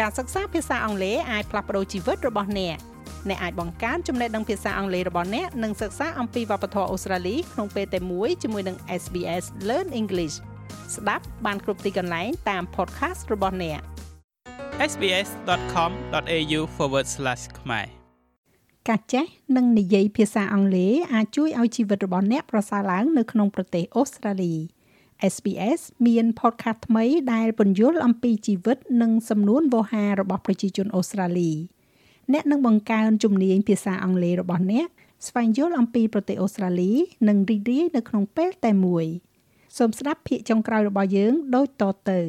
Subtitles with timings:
[0.00, 2.76] ការសិក្សាភាសាអង់គ្លេសអាចផ្លាស់ប្ដូរជីវិតរបស់អ្នក
[3.28, 10.36] អ្នកអាចបង្កើនចំណេះដឹងភាសាអង់គ្លេសរបស់អ្នកនិងសិក្សាអំពីវប្បធម៌អូស្ត្រាលីក្នុងពេលតែមួយជាមួយនឹង SBS Learn English
[10.96, 13.80] ស្ដាប់បានគ្រប់ទីកន្លែងតាម podcast របស់អ្នក
[14.90, 16.60] sbs.com.au/
[17.58, 17.86] ខ្មែរ
[18.88, 19.24] ការចេះ
[19.56, 24.54] និងនិយាយភាសាអង់គ្លេសអាចជួយឲ្យជីវិតរបស់អ្នកប្រសើរឡើងនៅក្នុងប្រទេសអូស្ត្រាលី
[25.32, 31.52] SBS មាន podcast ថ្មីដែលពន្យល់អំពីជីវិតនិងសំនួនវោហាររបស់ប្រជាជនអូស្ត្រាលី
[32.32, 34.86] អ្នកនឹងបង្កើនជំនាញភាសាអង់គ្លេសរបស់អ្នក
[35.26, 36.92] ស្វែងយល់អំពីប្រទេសអូស្ត្រាលី
[37.28, 39.06] និងរីករាយនៅក្នុងពេលតែមួយ
[39.78, 42.20] សូមស្ដាប់ភាគចុងក្រោយរបស់យើងដូចតទៅ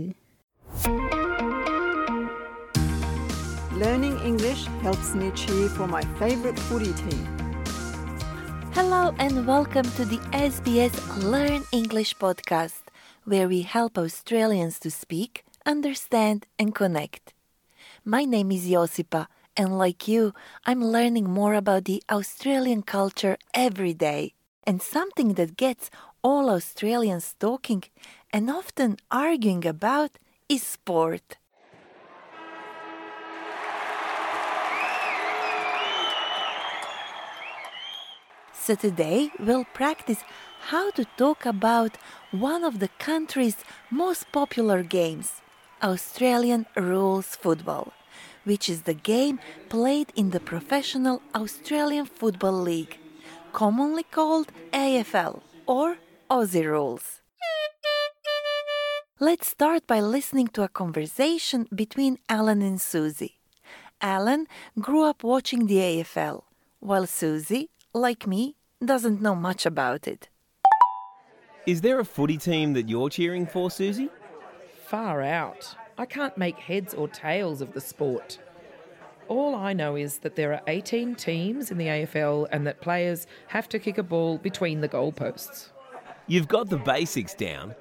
[3.83, 7.21] Learning English helps me cheer for my favorite footy team.
[8.77, 10.95] Hello and welcome to the SBS
[11.33, 12.82] Learn English podcast,
[13.25, 17.33] where we help Australians to speak, understand, and connect.
[18.03, 20.33] My name is Josipa, and like you,
[20.65, 24.33] I'm learning more about the Australian culture every day.
[24.65, 25.89] And something that gets
[26.21, 27.83] all Australians talking
[28.31, 30.11] and often arguing about
[30.49, 31.37] is sport.
[38.53, 40.23] So today we'll practice
[40.69, 41.97] how to talk about
[42.31, 43.57] one of the country's
[43.91, 45.41] most popular games,
[45.81, 47.91] Australian rules football,
[48.45, 52.97] which is the game played in the professional Australian Football League,
[53.51, 55.97] commonly called AFL or
[56.29, 57.19] Aussie Rules.
[59.19, 63.37] Let's start by listening to a conversation between Alan and Susie.
[64.01, 64.47] Alan
[64.79, 66.43] grew up watching the AFL,
[66.79, 70.29] while Susie like me, doesn't know much about it.
[71.65, 74.09] Is there a footy team that you're cheering for, Susie?
[74.85, 75.73] Far out.
[75.97, 78.37] I can't make heads or tails of the sport.
[79.29, 83.27] All I know is that there are 18 teams in the AFL and that players
[83.47, 85.69] have to kick a ball between the goalposts.
[86.27, 87.75] You've got the basics down.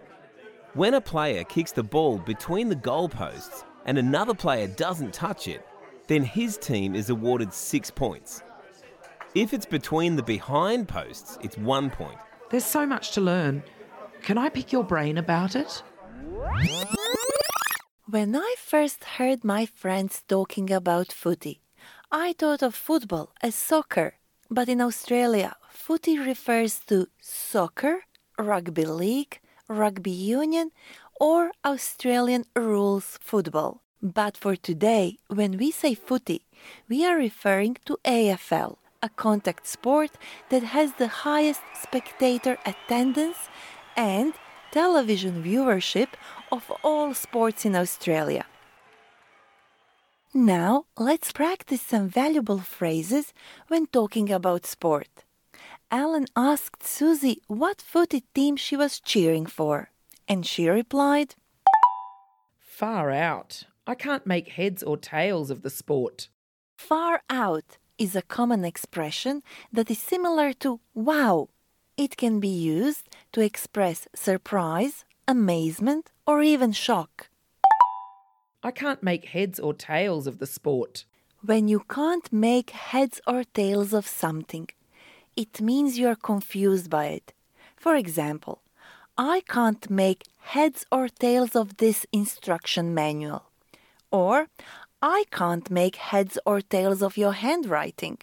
[0.74, 5.66] When a player kicks the ball between the goalposts and another player doesn't touch it,
[6.06, 8.44] then his team is awarded six points.
[9.34, 12.18] If it's between the behind posts, it's one point.
[12.52, 13.62] There's so much to learn.
[14.22, 15.82] Can I pick your brain about it?
[18.08, 21.60] When I first heard my friends talking about footy,
[22.10, 24.14] I thought of football as soccer.
[24.48, 28.04] But in Australia, footy refers to soccer,
[28.38, 30.70] rugby league, rugby union,
[31.18, 33.82] or Australian rules football.
[34.02, 36.46] But for today, when we say footy,
[36.88, 40.10] we are referring to AFL, a contact sport
[40.50, 43.48] that has the highest spectator attendance
[43.96, 44.34] and
[44.70, 46.08] television viewership
[46.50, 48.46] of all sports in Australia.
[50.34, 53.34] Now, let's practice some valuable phrases
[53.68, 55.24] when talking about sport.
[55.90, 59.90] Alan asked Susie what footy team she was cheering for,
[60.26, 61.34] and she replied,
[62.58, 63.64] Far out.
[63.86, 66.28] I can't make heads or tails of the sport.
[66.78, 71.48] Far out is a common expression that is similar to wow.
[71.96, 77.28] It can be used to express surprise, amazement, or even shock.
[78.62, 81.04] I can't make heads or tails of the sport.
[81.44, 84.68] When you can't make heads or tails of something,
[85.36, 87.32] it means you are confused by it.
[87.76, 88.62] For example,
[89.18, 93.44] I can't make heads or tails of this instruction manual.
[94.10, 94.46] Or,
[95.02, 98.18] I can't make heads or tails of your handwriting.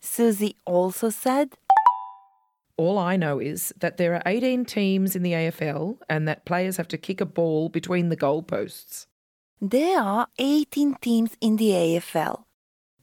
[0.00, 1.56] Susie also said,
[2.78, 6.76] All I know is that there are 18 teams in the AFL and that players
[6.76, 9.06] have to kick a ball between the goalposts.
[9.60, 12.44] There are 18 teams in the AFL.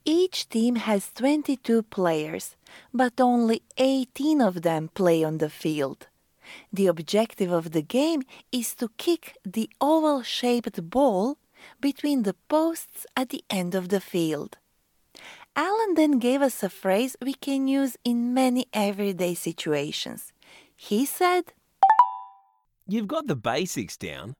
[0.05, 2.55] Each team has 22 players,
[2.93, 6.07] but only 18 of them play on the field.
[6.71, 8.21] The objective of the game
[8.53, 11.37] is to kick the oval shaped ball
[11.81, 14.57] between the posts at the end of the field.
[15.55, 20.33] Alan then gave us a phrase we can use in many everyday situations.
[20.75, 21.53] He said,
[22.85, 24.35] You've got the basics down.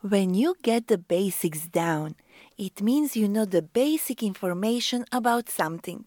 [0.00, 2.14] When you get the basics down,
[2.56, 6.06] it means you know the basic information about something.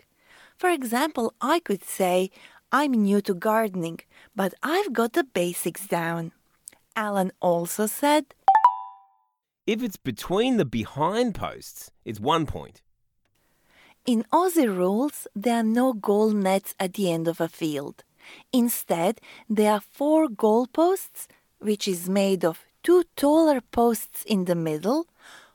[0.57, 2.31] For example, I could say,
[2.71, 3.99] I'm new to gardening,
[4.33, 6.31] but I've got the basics down.
[6.95, 8.33] Alan also said,
[9.67, 12.81] If it's between the behind posts, it's one point.
[14.05, 18.03] In Aussie rules, there are no goal nets at the end of a field.
[18.51, 21.27] Instead, there are four goal posts,
[21.59, 25.05] which is made of two taller posts in the middle,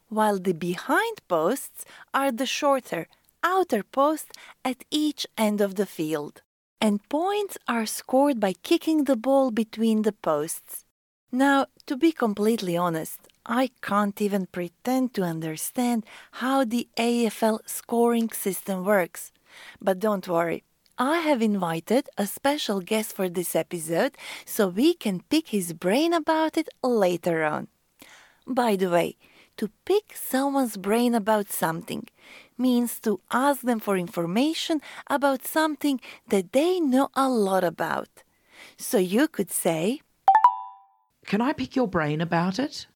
[0.09, 1.85] while the behind posts
[2.15, 3.09] are the shorter,
[3.43, 4.31] outer posts
[4.65, 6.43] at each end of the field.
[6.81, 10.85] And points are scored by kicking the ball between the posts.
[11.33, 18.31] Now, to be completely honest, I can't even pretend to understand how the AFL scoring
[18.31, 19.31] system works.
[19.81, 20.65] But don't worry,
[20.99, 26.13] I have invited a special guest for this episode so we can pick his brain
[26.13, 27.69] about it later on.
[28.49, 29.17] By the way,
[29.59, 32.09] to pick someone's brain about something
[32.59, 38.25] means to ask them for information about something that they know a lot about.
[38.77, 40.01] So you could say,
[41.27, 42.87] Can I pick your brain about it?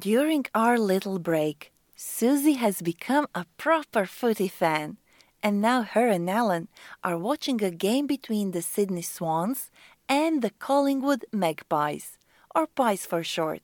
[0.00, 4.96] During our little break, Susie has become a proper footy fan,
[5.42, 6.68] and now her and Alan
[7.04, 9.70] are watching a game between the Sydney Swans
[10.08, 12.16] and the Collingwood Magpies,
[12.54, 13.60] or Pies for short.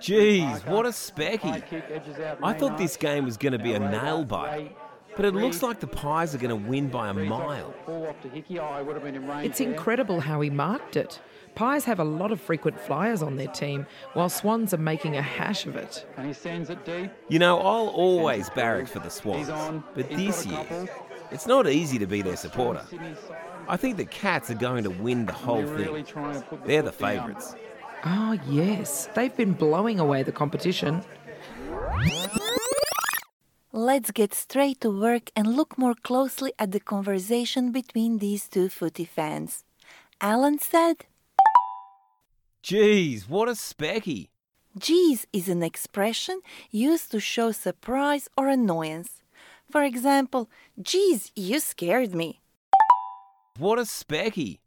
[0.00, 1.62] Jeez, what a specky.
[2.42, 4.70] I thought this game was going to be a nail biter,
[5.16, 7.74] but it looks like the Pies are going to win by a mile.
[9.42, 11.20] It's incredible how he marked it.
[11.54, 15.22] Pies have a lot of frequent flyers on their team, while Swans are making a
[15.22, 16.06] hash of it.
[16.16, 17.10] And he sends it deep.
[17.28, 19.48] You know, I'll always barrack for the Swans,
[19.94, 20.88] but this year,
[21.30, 22.82] it's not easy to be their supporter.
[23.68, 26.04] I think the Cats are going to win the whole thing.
[26.04, 27.54] try and put the They're the favourites.
[28.04, 31.04] Oh, yes, they've been blowing away the competition.
[33.82, 38.68] Let's get straight to work and look more closely at the conversation between these two
[38.68, 39.64] footy fans.
[40.20, 40.98] Alan said,
[42.62, 44.28] Jeez, what a specky.
[44.78, 49.24] Geez is an expression used to show surprise or annoyance.
[49.68, 50.48] For example,
[50.80, 52.40] geez, you scared me.
[53.58, 54.60] What a specky.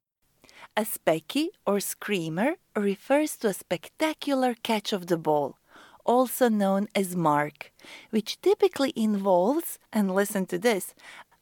[0.76, 5.58] A specky or screamer refers to a spectacular catch of the ball,
[6.06, 7.72] also known as mark,
[8.10, 10.94] which typically involves, and listen to this,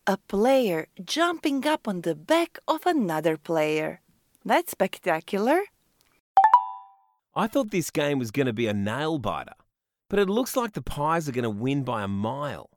[0.08, 4.02] a player jumping up on the back of another player.
[4.44, 5.62] That's spectacular.
[7.36, 9.56] I thought this game was going to be a nail biter,
[10.10, 12.70] but it looks like the Pies are going to win by a mile.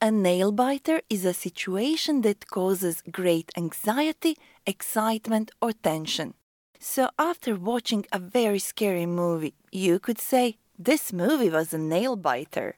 [0.00, 6.34] A nail biter is a situation that causes great anxiety, excitement, or tension.
[6.78, 12.14] So, after watching a very scary movie, you could say, This movie was a nail
[12.14, 12.76] biter.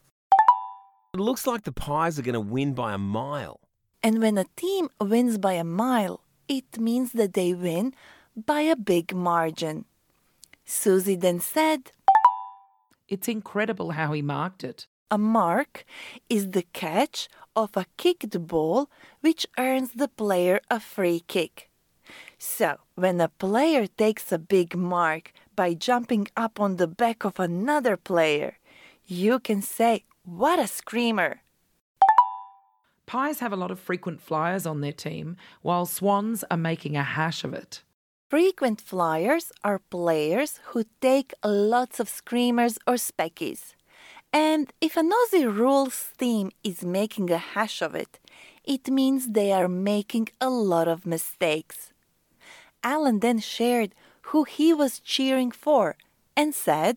[1.12, 3.60] It looks like the Pies are going to win by a mile.
[4.02, 7.92] And when a team wins by a mile, it means that they win
[8.34, 9.84] by a big margin.
[10.64, 11.92] Susie then said,
[13.06, 14.86] It's incredible how he marked it.
[15.10, 15.84] A mark
[16.30, 18.88] is the catch of a kicked ball
[19.20, 21.68] which earns the player a free kick.
[22.38, 27.38] So, when a player takes a big mark by jumping up on the back of
[27.38, 28.56] another player,
[29.04, 31.42] you can say, What a screamer!
[33.04, 37.02] Pies have a lot of frequent flyers on their team, while Swans are making a
[37.02, 37.82] hash of it.
[38.30, 43.74] Frequent flyers are players who take lots of screamers or speckies.
[44.32, 48.18] And if an Aussie rules team is making a hash of it,
[48.64, 51.92] it means they are making a lot of mistakes.
[52.82, 53.94] Alan then shared
[54.30, 55.96] who he was cheering for
[56.36, 56.96] and said,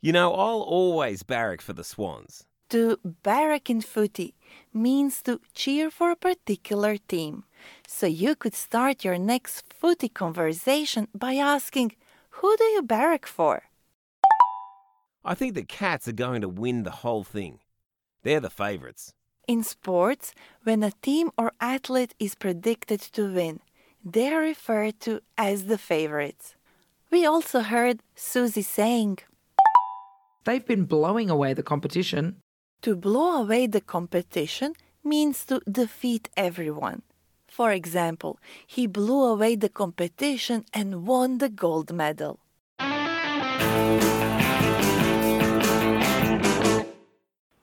[0.00, 2.44] You know, I'll always barrack for the Swans.
[2.70, 4.34] To barrack in footy
[4.72, 7.44] means to cheer for a particular team.
[7.86, 11.96] So you could start your next footy conversation by asking,
[12.38, 13.64] Who do you barrack for?
[15.24, 17.58] I think the Cats are going to win the whole thing.
[18.22, 19.14] They're the favourites.
[19.48, 23.60] In sports, when a team or athlete is predicted to win,
[24.04, 26.54] they are referred to as the favorites.
[27.10, 29.18] We also heard Susie saying,
[30.44, 32.36] They've been blowing away the competition.
[32.82, 34.74] To blow away the competition
[35.04, 37.02] means to defeat everyone.
[37.48, 42.40] For example, he blew away the competition and won the gold medal.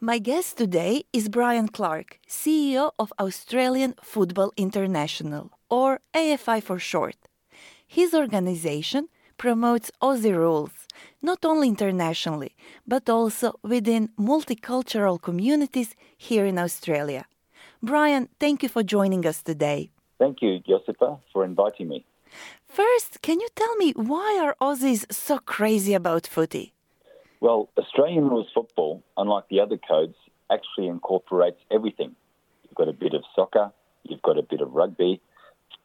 [0.06, 7.16] My guest today is Brian Clarke, CEO of Australian Football International, or AFI for short.
[7.88, 9.10] His organization
[9.40, 10.76] promotes Aussie rules,
[11.24, 12.54] not only internationally,
[12.86, 17.26] but also within multicultural communities here in Australia.
[17.82, 19.90] Brian, thank you for joining us today.
[20.20, 22.06] Thank you, Josipa, for inviting me.
[22.68, 26.75] First, can you tell me why are Aussies so crazy about footy?
[27.42, 30.16] Well, Australian rules football, unlike the other codes,
[30.52, 32.16] actually incorporates everything.
[32.64, 33.72] You've got a bit of soccer,
[34.04, 35.22] you've got a bit of rugby,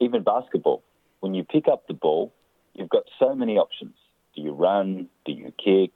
[0.00, 0.82] even basketball.
[1.20, 2.32] when you pick up the ball,
[2.72, 3.94] you've got so many options.
[4.34, 5.08] Do you run?
[5.26, 5.92] Do you kick?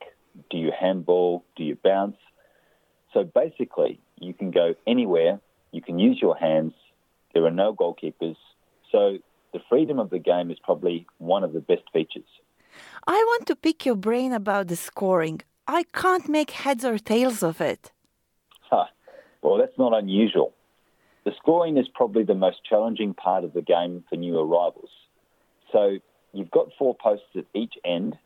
[0.51, 1.45] Do you handball?
[1.57, 2.19] Do you bounce?
[3.15, 5.41] So basically, you can go anywhere.
[5.73, 6.75] You can use your hands.
[7.33, 8.37] There are no goalkeepers.
[8.93, 9.19] So
[9.53, 12.29] the freedom of the game is probably one of the best features.
[13.07, 15.43] I want to pick your brain about the scoring.
[15.67, 17.93] I can't make heads or tails of it.
[18.63, 18.87] Huh.
[19.43, 20.55] Well, that's not unusual.
[21.25, 24.91] The scoring is probably the most challenging part of the game for new arrivals.
[25.73, 25.99] So
[26.33, 28.17] you've got four posts at each end.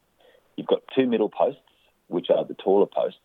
[0.57, 1.61] You've got two middle posts,
[2.09, 3.21] which are the taller posts,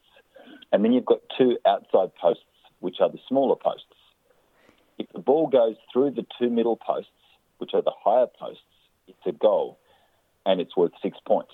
[0.71, 2.43] and then you've got two outside posts,
[2.79, 3.85] which are the smaller posts.
[4.99, 7.09] If the ball goes through the two middle posts,
[7.57, 8.61] which are the higher posts,
[9.07, 9.79] it's a goal
[10.45, 11.53] and it's worth six points.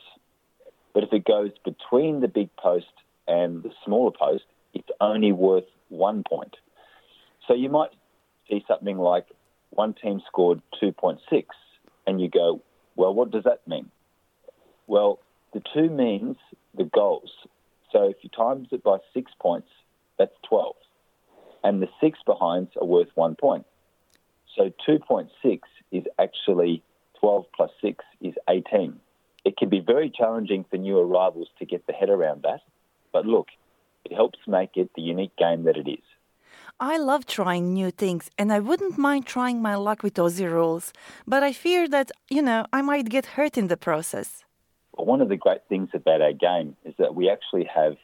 [0.93, 2.91] But if it goes between the big post
[3.27, 4.43] and the smaller post,
[4.73, 6.55] it's only worth one point.
[7.47, 7.91] So you might
[8.49, 9.25] see something like
[9.71, 11.19] one team scored 2.6,
[12.07, 12.61] and you go,
[12.95, 13.89] well, what does that mean?
[14.87, 15.19] Well,
[15.53, 16.37] the two means
[16.75, 17.31] the goals.
[17.91, 19.69] So if you times it by six points,
[20.17, 20.75] that's 12.
[21.63, 23.65] And the six behinds are worth one point.
[24.55, 25.59] So 2.6
[25.91, 26.83] is actually
[27.19, 28.99] 12 plus 6 is 18.
[29.45, 32.61] It can be very challenging for new arrivals to get the head around that,
[33.11, 33.47] but look,
[34.05, 36.03] it helps make it the unique game that it is.
[36.79, 40.93] I love trying new things and I wouldn't mind trying my luck with Aussie rules,
[41.27, 44.45] but I fear that, you know, I might get hurt in the process.
[44.95, 47.97] Well, one of the great things about our game is that we actually have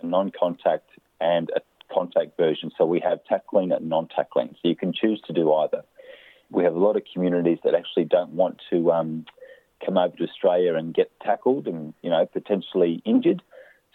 [0.00, 0.88] a non contact
[1.20, 1.60] and a
[1.92, 2.70] contact version.
[2.76, 4.54] So we have tackling and non tackling.
[4.60, 5.82] So you can choose to do either.
[6.62, 9.26] We have a lot of communities that actually don't want to um,
[9.84, 13.42] come over to Australia and get tackled and, you know, potentially injured.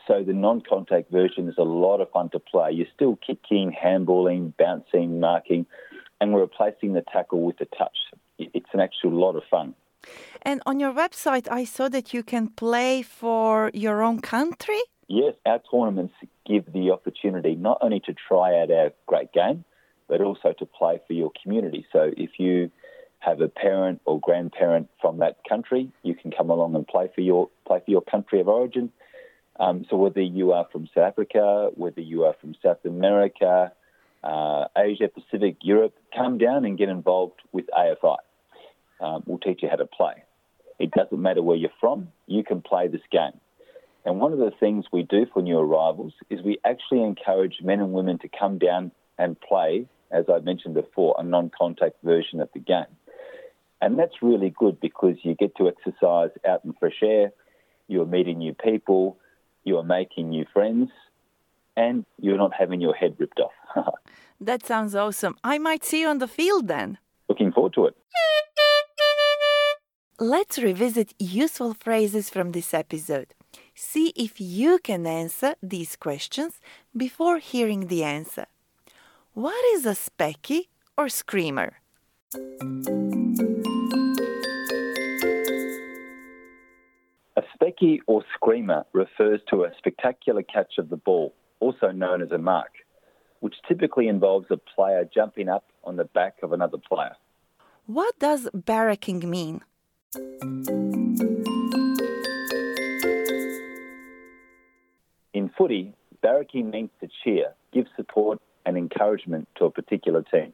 [0.06, 2.74] So the non-contact version is a lot of fun to play.
[2.74, 5.66] You're still kicking, handballing, bouncing, marking,
[6.20, 7.98] and we're replacing the tackle with the touch.
[8.38, 9.74] It's an actual lot of fun.
[10.42, 14.82] And on your website, I saw that you can play for your own country.
[15.08, 19.64] Yes, our tournaments give the opportunity not only to try out our great game,
[20.08, 21.86] but also to play for your community.
[21.92, 22.72] So if you
[23.20, 27.22] have a parent or grandparent from that country, you can come along and play for
[27.22, 28.92] your play for your country of origin.
[29.60, 33.72] Um, so whether you are from South Africa, whether you are from South America,
[34.24, 38.18] uh, Asia Pacific, Europe, come down and get involved with AFI.
[39.00, 40.24] Um, we'll teach you how to play.
[40.80, 43.40] It doesn't matter where you're from, you can play this game.
[44.06, 47.80] And one of the things we do for new arrivals is we actually encourage men
[47.80, 52.40] and women to come down and play, as I mentioned before, a non contact version
[52.42, 52.86] of the game.
[53.82, 57.32] And that's really good because you get to exercise out in fresh air,
[57.88, 59.18] you're meeting new people,
[59.64, 60.90] you are making new friends,
[61.76, 63.94] and you're not having your head ripped off.
[64.42, 65.38] that sounds awesome.
[65.44, 66.98] I might see you on the field then.
[67.30, 67.96] Looking forward to it.
[70.20, 73.36] Let's revisit useful phrases from this episode.
[73.76, 76.60] See if you can answer these questions
[76.96, 78.48] before hearing the answer.
[79.38, 80.62] What is a specky
[80.98, 81.74] or screamer?
[87.36, 92.32] A specky or screamer refers to a spectacular catch of the ball, also known as
[92.32, 92.72] a mark,
[93.42, 97.16] which typically involves a player jumping up on the back of another player.
[97.86, 99.62] What does barracking mean?
[105.36, 110.54] In footy, barracking means to cheer, give support and encouragement to a particular team.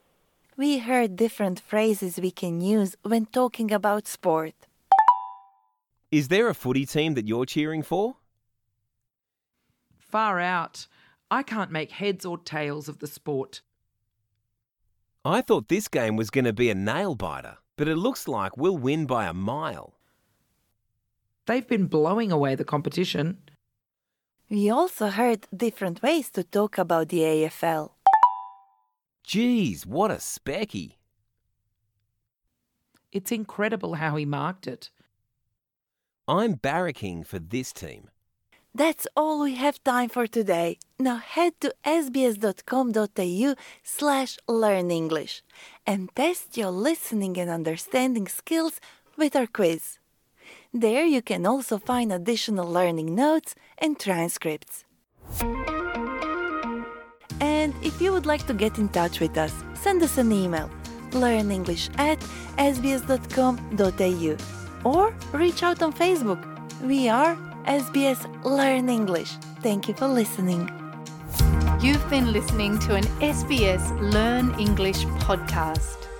[0.56, 4.54] We heard different phrases we can use when talking about sport.
[6.12, 8.18] Is there a footy team that you're cheering for?
[9.98, 10.88] Far out.
[11.32, 13.62] I can't make heads or tails of the sport.
[15.26, 18.56] I thought this game was going to be a nail biter, but it looks like
[18.56, 19.96] we'll win by a mile.
[21.48, 23.40] They've been blowing away the competition.
[24.52, 27.93] We also heard different ways to talk about the AFL.
[29.24, 30.94] Geez, what a specky.
[33.12, 34.90] It's incredible how he marked it.
[36.28, 38.10] I'm barracking for this team.
[38.76, 40.80] That's all we have time for today.
[41.00, 45.44] Now head to sbs.com.au slash learn English
[45.86, 48.80] and test your listening and understanding skills
[49.16, 50.00] with our quiz.
[50.74, 54.86] There you can also find additional learning notes and transcripts.
[57.84, 60.70] If you would like to get in touch with us, send us an email
[61.12, 62.20] learnenglish at
[62.58, 64.38] sbs.com.au
[64.90, 66.42] or reach out on Facebook.
[66.82, 67.36] We are
[67.66, 69.32] SBS Learn English.
[69.62, 70.70] Thank you for listening.
[71.82, 76.13] You've been listening to an SBS Learn English podcast.